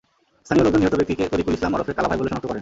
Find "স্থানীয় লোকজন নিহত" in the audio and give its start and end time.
0.45-0.95